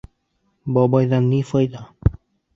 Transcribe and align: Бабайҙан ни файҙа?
Бабайҙан 0.77 1.29
ни 1.35 1.43
файҙа? 1.53 1.85